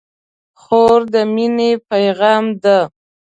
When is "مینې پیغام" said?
1.33-2.45